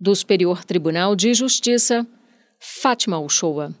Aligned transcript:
Do 0.00 0.14
Superior 0.16 0.64
Tribunal 0.64 1.14
de 1.14 1.34
Justiça, 1.34 2.06
Fátima 2.58 3.18
Uchoa. 3.20 3.74